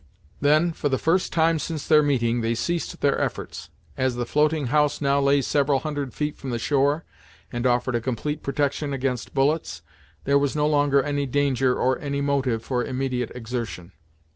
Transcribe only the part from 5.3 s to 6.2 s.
several hundred